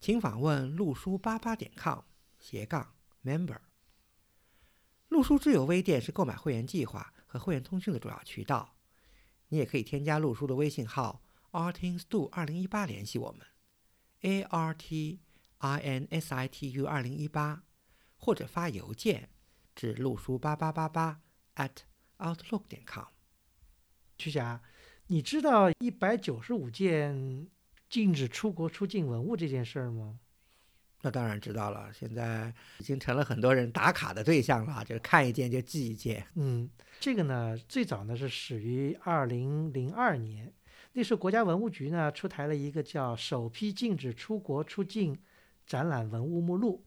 [0.00, 2.00] 请访问陆书八八点 com
[2.38, 3.58] 斜杠 member。
[5.08, 8.76] 陆书之友微店是购买会员计划和会员通讯的主要渠道。
[9.48, 13.46] 你也可以添加陆书的微信号 artinstu 二零一八联系我们
[14.22, 15.20] ，a r t
[15.58, 17.64] i n s i t u 二零一八，
[18.16, 19.28] 或者发邮件
[19.74, 21.20] 至陆书八八八八
[21.56, 21.82] at
[22.16, 23.08] outlook 点 com。
[24.16, 24.62] 曲霞，
[25.08, 27.48] 你知道一百九十五件
[27.90, 30.18] 禁止出国出境文物这件事儿吗？
[31.02, 36.24] 那当然知道了，现在已经成了很多人打卡的对象了，就是看一件就记一件。
[36.34, 36.68] 嗯，
[37.00, 40.52] 这个呢，最早呢是始于二零零二年，
[40.92, 45.18] 那时候国家文物局呢出台了一个叫《首批禁止出国出境
[45.66, 46.84] 展览文物目录》，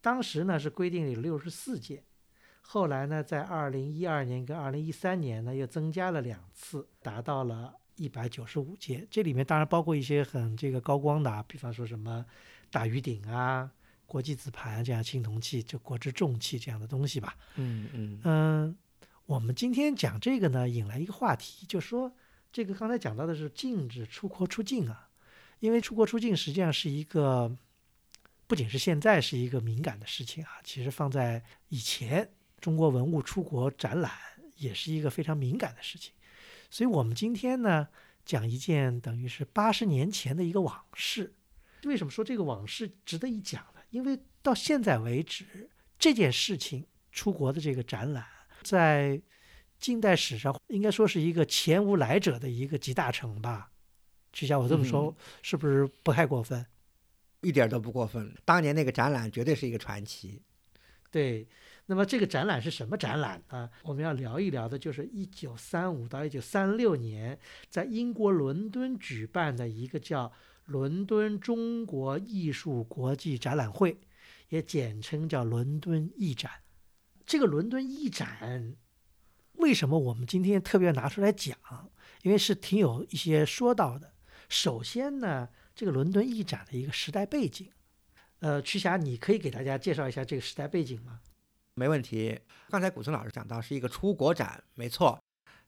[0.00, 2.04] 当时呢是规定有六十四件。
[2.60, 9.06] 后来呢，在二零一二年跟二零一三年呢，又增加了两次，达到了一百九十五件。
[9.10, 12.24] 这里面当然包括一些很这个高光的，啊比方说什么
[12.70, 13.70] 大鱼鼎啊、
[14.06, 17.36] 国际紫盘这样青铜器，就国之重器这样的东西吧。
[17.56, 18.76] 嗯嗯嗯，
[19.26, 22.12] 我们今天讲这个呢，引来一个话题，就说
[22.52, 25.08] 这个刚才讲到的是禁止出国出境啊，
[25.58, 27.56] 因为出国出境实际上是一个，
[28.46, 32.30] 不仅是现在是一个敏感的事情啊，其实放在以前。
[32.60, 34.12] 中国文物出国展览
[34.56, 36.12] 也是一个非常敏感的事情，
[36.70, 37.88] 所以我们今天呢
[38.24, 41.34] 讲一件等于是八十年前的一个往事。
[41.84, 43.80] 为什么说这个往事值得一讲呢？
[43.90, 48.24] 因为到现在为止，这件事情出国的这个展览，
[48.62, 49.20] 在
[49.78, 53.72] 近代史上应该说是一个前无来者的一个集大成吧。
[54.32, 56.64] 就像我这么说，是不是不太过分？
[57.40, 58.32] 一点都不过分。
[58.44, 60.42] 当年那个展览绝对是一个传奇。
[61.10, 61.48] 对。
[61.90, 63.68] 那么这个展览是什么展览呢？
[63.82, 67.36] 我们要聊一聊的，就是一九三五到一九三六年
[67.68, 70.32] 在英国伦敦举办的一个叫
[70.66, 73.98] 伦敦中国艺术国际展览会，
[74.50, 76.48] 也简称叫伦敦艺展。
[77.26, 78.76] 这个伦敦艺展
[79.54, 81.58] 为什么我们今天特别拿出来讲？
[82.22, 84.12] 因为是挺有一些说到的。
[84.48, 87.68] 首先呢，这个伦敦艺展的一个时代背景，
[88.38, 91.18] 呃，曲霞，你可以给大家介绍一下这个时代背景吗？
[91.74, 92.38] 没问题。
[92.68, 95.18] 刚才古村老师讲到是一个出国展，没错。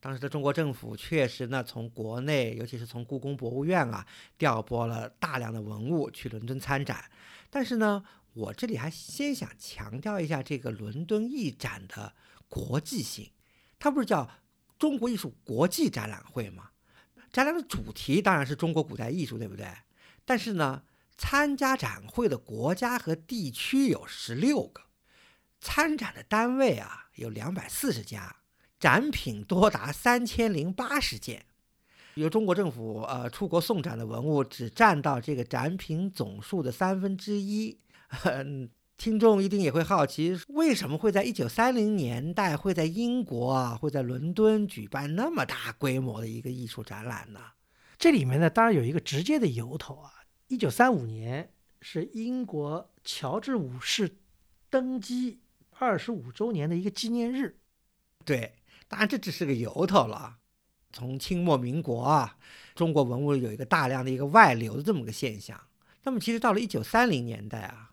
[0.00, 4.06] 当时的中国政府确实呢，从国内，尤其是从故宫博物院啊，
[4.38, 7.04] 调拨了大量的文物去伦敦参展。
[7.50, 8.02] 但是呢，
[8.32, 12.14] 我这里还先想强调一下这个伦敦艺展的
[12.48, 13.30] 国际性。
[13.78, 14.28] 它不是叫
[14.78, 16.70] 中国艺术国际展览会吗？
[17.30, 19.66] 展览的主题当然是中国古代艺术，对不对？
[20.24, 20.82] 但是呢，
[21.18, 24.82] 参加展会的国家和地区有十六个。
[25.60, 28.36] 参展的单位啊有两百四十家，
[28.78, 31.44] 展品多达三千零八十件，
[32.14, 37.78] 由中国政府呃出国送展的文物只占到这个展品总数的三分之一。
[38.96, 47.40] 听众一定也会好奇，为什么会在一九三零年代会在英国啊会在伦敦举办那么大规模的一个艺术展览呢？
[47.98, 50.12] 这里面呢当然有一个直接的由头啊，
[50.48, 54.16] 一九三五年是英国乔治五世
[54.68, 55.40] 登基。
[55.80, 57.56] 二十五周年的一个纪念日，
[58.26, 58.52] 对，
[58.86, 60.36] 当然这只是个由头了。
[60.92, 62.36] 从清末民国啊，
[62.74, 65.58] 中国文物有一个大量的一个外流的这么个现象。
[66.02, 67.92] 那么其实到了一九三零年代啊，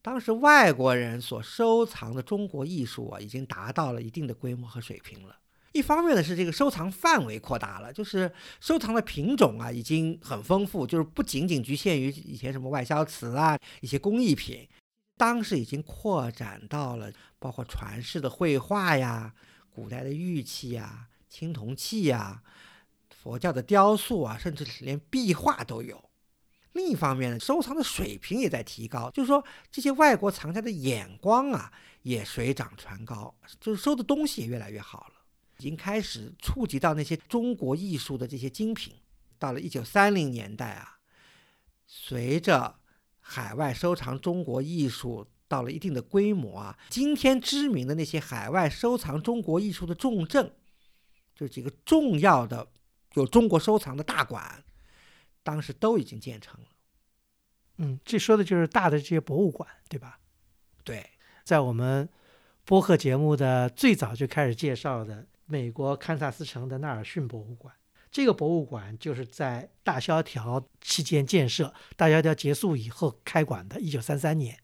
[0.00, 5.36] 当时外国人所收藏的中国艺术啊，已经达到了一定的规模和水平了。
[5.72, 14.66] 一方面呢是这个收藏范围扩大了，就是收藏的品种啊已经很丰富，就是不仅仅局限于以前什么外销瓷啊一些工艺品。
[15.18, 19.34] 当时已经扩展到了包括传世的绘画呀、
[19.70, 22.42] 古代的玉器呀、青铜器呀、
[23.10, 26.02] 佛教的雕塑啊，甚至连壁画都有。
[26.72, 31.72] 另一方面呢，收藏的水平也在提高，就是说这些外国藏家的眼光啊
[32.02, 35.14] 也水涨船高，就是收的东西也越来越好了，
[35.58, 38.94] 已经开始触及到那些中国艺术的这些精品。
[39.40, 40.98] 到了一九三零年代啊，
[41.86, 42.77] 随着
[43.30, 50.50] 海外收藏中国艺术到了一定的规模啊，今天知名的那些海外收藏中国艺术的重镇，
[51.34, 52.68] 就几个重要的
[53.12, 54.64] 有中国收藏的大馆，
[55.42, 56.68] 当时都已经建成了。
[57.76, 60.18] 嗯，这说的就是大的这些博物馆，对吧？
[60.82, 61.10] 对，
[61.44, 62.08] 在我们
[62.64, 67.74] 播客节目的最早就开始介绍的美国堪萨斯城的纳尔逊博物馆，
[68.10, 74.58] 这个博物馆就是在大萧条期间建设，大萧条结束以后开馆的，一九三三年。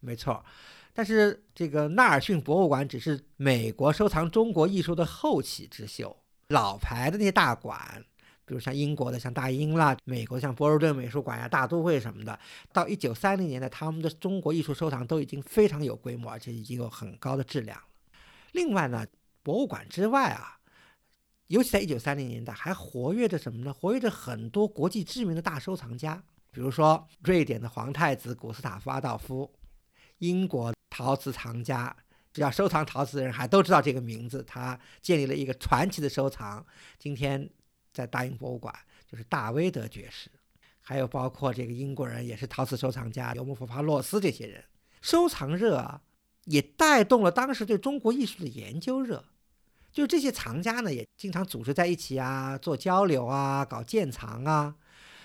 [0.00, 0.44] 没错。
[0.92, 6.16] 但是这个纳尔逊博物馆只是美国收藏中国艺术的后起之秀，
[6.48, 8.04] 老牌的那些大馆。
[8.44, 12.36] 比如像英国的像大英啦，美国像波士顿美术馆呀、大都会什么的，
[12.72, 17.84] 到一九三零年代，他们的中国艺术收藏都已经非常有规模，而且已经有很高的质量了。
[18.50, 19.06] 另外呢，
[19.44, 20.58] 博物馆之外啊，
[21.50, 23.72] 尤其在一九三零年代，还活跃着什么呢？
[23.72, 29.52] 活跃着很多国际知名的大收藏家，比如说瑞典的皇太子古斯塔夫阿道夫，
[30.18, 31.96] 英国陶瓷藏家，
[32.32, 34.42] 只要收藏陶瓷的人还都知道这个名字。
[34.44, 36.64] 他建立了一个传奇的收藏，
[36.98, 37.50] 今天。
[37.92, 38.72] 在大英博物馆，
[39.10, 40.30] 就是大威德爵士，
[40.80, 44.62] 还有包括这个英国人，也是陶瓷收藏家尤姆弗帕洛斯这些人，
[45.02, 46.00] 收藏热啊，
[46.44, 49.24] 也带动了当时对中国艺术的研究热。
[49.92, 54.74] 就这些藏家呢，也经常组织在一起啊，做交流啊，搞建藏啊。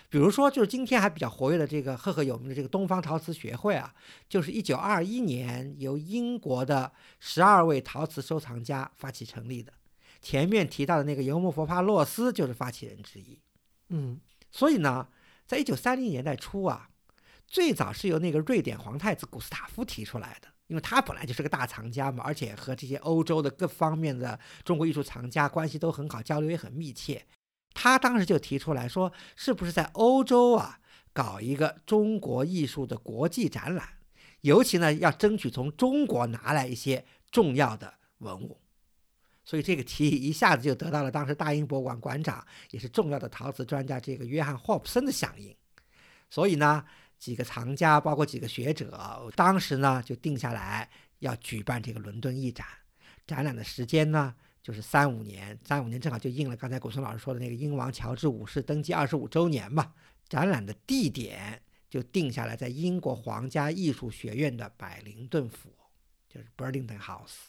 [0.08, 3.94] 比如说，就是今天还比较活跃的这个赫赫有名的这个东方陶瓷学会啊，
[4.30, 9.74] 就是一九二一年由英国的十二位陶瓷收藏家发起成立的。
[10.22, 13.40] 前面提到的那个尤姆佛帕洛斯就是发起人之一，
[13.90, 14.20] 嗯，
[14.52, 15.08] 所以呢，
[15.46, 16.90] 在一九三零年代初啊，
[17.46, 27.26] 最早是由那个瑞典皇太子古斯塔夫提出来的，因为他本来就是个大藏家嘛，而且和这些欧洲的各方面的中国艺术藏家关系都很好，交流也很密切。
[27.74, 30.80] 他当时就提出来说，是不是在欧洲啊
[31.14, 33.88] 搞一个中国艺术的国际展览，
[34.42, 38.60] 尤其呢要争取从中国拿来一些重要的文物。
[39.44, 45.56] 所以这个提议一下子就得到了当时大英博物馆馆长，也是重要的陶瓷专家这个约翰霍普森的响应。
[46.32, 46.84] 所以呢，
[47.26, 50.88] 几个藏家，包括几个学者，当时呢就定下来
[51.22, 52.68] 要举办这个伦敦艺展。
[53.26, 59.92] 展览的时间呢就是三五年，三五年正好就应了刚才古松老师说的那个英王乔治五世登基二十五周年嘛。
[60.30, 65.74] 展览的地点就定下来在英国皇家艺术学院的百灵顿府，
[66.30, 67.48] 就是 Burlington House。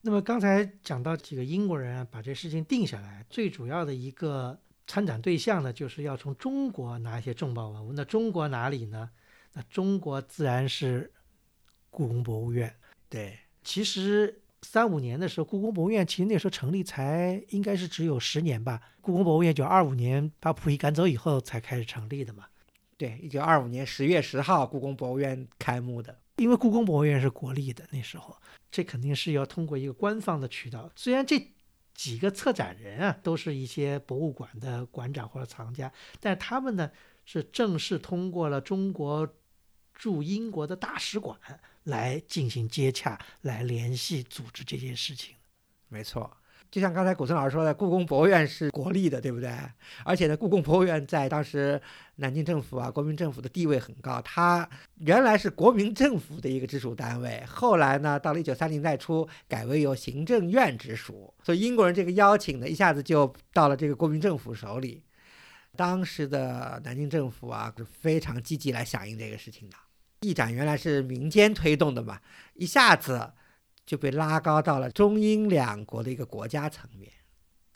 [0.00, 4.58] 那么刚才讲到几个英国人把这事情定下来，最主要的一个
[4.90, 7.92] 参展对象呢，就是要从中国拿一些重磅文物。
[7.92, 9.08] 那中国哪里呢？
[9.52, 11.12] 那中国自然是
[11.90, 12.74] 故宫博物院。
[13.08, 18.80] 对，其实三五年的时候，故宫博物院其实那时候成立才应该是只有十年吧。
[19.00, 22.46] 故宫博物院就二五年把溥仪赶走以后才开始成立的嘛。
[22.96, 26.18] 对，一九二五年十月十号，故宫博物院开幕的。
[26.38, 28.36] 因为故宫博物院是国立的，那时候
[28.72, 30.90] 这肯定是要通过一个官方的渠道。
[30.96, 31.38] 虽然这
[32.00, 36.90] 几个策展人啊都是一些博物馆的馆长或者藏家，但他们呢
[37.26, 39.36] 是正式通过了中国
[39.92, 41.38] 驻英国的大使馆
[41.82, 45.36] 来进行接洽、来联系、组织这件事情。
[45.88, 46.38] 没错。
[46.70, 49.52] 就像刚才古森老师说的，故宫博物院是国立的，对不对？
[50.04, 51.80] 而且呢，故宫博物院在当时
[52.16, 54.22] 南京政府啊、国民政府的地位很高。
[54.22, 54.68] 它
[54.98, 61.34] 原来是国民政府的一个直属单位，后来呢，到了一九三零代初，改为由行政院直属。
[61.42, 65.02] 所以英国人这个邀请呢，一下子就到了这个国民政府手里。
[65.74, 69.76] 当时的南京政府啊，是非常积极来响应这个事情的。
[70.20, 72.20] 议展原来是民间推动的嘛，
[72.54, 73.32] 一下子。
[73.90, 77.10] 就被拉高到了中英两国的一个国家层面，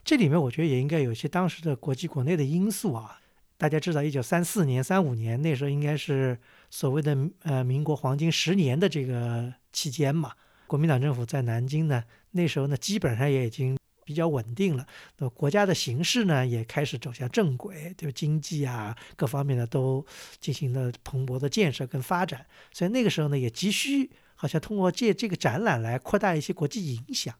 [0.04, 3.18] 这里面我觉得也应该有一些当时的国际国内的因素啊。
[3.56, 6.38] 大家知道，一九三四年、三五年那时候应该是
[6.70, 10.30] 所谓的呃民国黄金十年的这个期间嘛。
[10.68, 14.86] 国民党政府在南京呢，那时候呢基本上也已经比较稳定了，
[15.18, 20.06] 那国家的形势呢也开始走向正轨，就经济啊各方面的都
[20.38, 24.08] 进行了蓬勃的建设跟发展，所以那个时候呢也急需。
[24.34, 27.34] 好像通过借这个展览来扩大一些国际影响，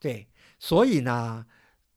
[0.00, 1.44] 对，所以呢，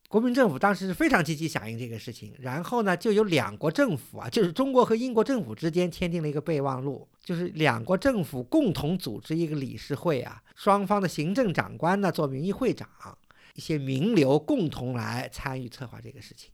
[0.08, 12.88] 国民政府当时是非常积极响应这个事情，然后呢，就有两国政府啊，就是中国和英国政府之间签订了一个备忘录，就是两国政府共同组织一个理事会啊，双方的行政长官呢做名誉会长，
[13.54, 16.50] 一些名流共同来参与策划这个事情。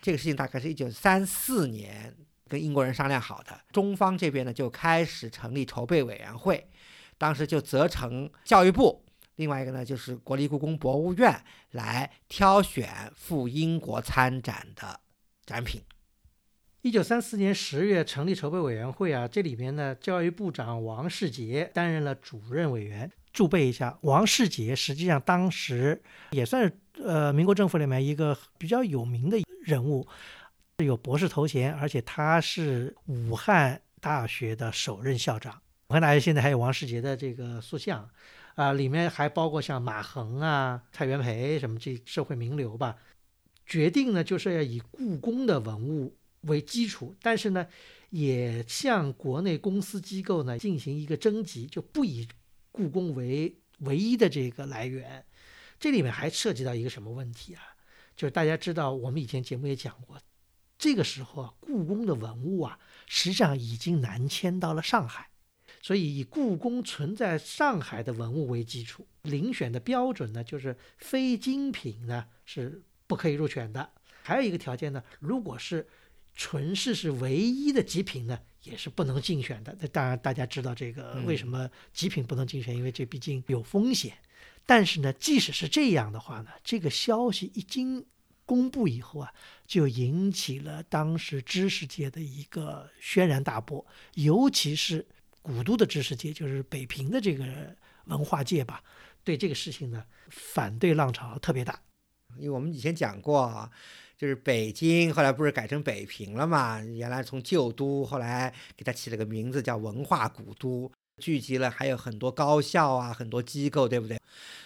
[0.00, 2.14] 这个事情大概是一九三四年
[2.48, 6.68] 跟英国人商量好的，中方这边呢就开始成立筹备委员会。
[7.22, 9.00] 当时就责成教育部，
[9.36, 14.98] 另外一个呢就是国立故宫博物院来挑选赴英国参展的
[15.46, 15.80] 展品。
[16.80, 23.08] 一九三四年十月成立筹备委员会啊，这里边呢教育部长王世杰担任了主任委员。
[23.32, 26.02] 注备一下，王世杰实际上当时
[26.32, 30.04] 也算是呃民国政府里面一个比较有名的人物。
[30.78, 35.61] 有博士头衔，而且他是武汉大学的首任校长。
[35.92, 38.08] 武汉大学现在还有王世杰的这个塑像，
[38.54, 42.96] 啊，里面还包括像马衡啊、蔡元培什么这社会名流吧。
[43.66, 47.66] 决定呢，就是要以故宫的文物为基础，但是呢，
[48.08, 52.26] 也向国内公司机构呢进行一个征集，就不以
[52.70, 55.26] 故宫为唯一的这个来源。
[55.78, 57.60] 这里面还涉及到一个什么问题啊？
[58.16, 60.18] 就是大家知道，我们以前节目也讲过，
[60.78, 65.28] 这个时候啊，故宫的文物啊，实际上已经南迁到了上海，
[65.82, 73.90] 所以以故宫存在上海的文物为基础，遴选的标准呢，就是非精品呢是不可以入选的。
[74.22, 75.86] 还有一个条件呢，如果是
[76.34, 79.76] 纯是是唯一的极品呢，也是不能竞选的。
[79.80, 84.16] 那当然大家知道这个为什么极品不能竞选，因为这毕竟有风险。
[84.64, 88.06] 但是呢，即使是这样的话呢，这个消息一经
[88.46, 89.34] 公布以后啊，
[89.66, 93.84] 就引起了当时知识界的一个轩然大波，
[94.14, 95.04] 尤其是
[95.42, 97.44] 古都的知识界，就是北平的这个
[98.04, 98.82] 文化界吧，
[99.22, 101.82] 对这个事情呢，反对浪潮特别大。
[102.38, 103.70] 因为我们以前讲过啊，
[104.16, 106.80] 就是北京后来不是改成北平了嘛？
[106.80, 110.90] 原来从旧都，后来给它起了个名字叫文化古都。
[111.20, 114.18] 聚集了还有很多高校啊，很多机构，对不对？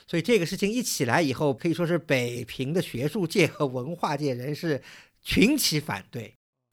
[0.06, 4.80] 所以这个事情一起来以后，可以说是北平的学术界和文化界人士
[5.22, 6.32] 群起反对。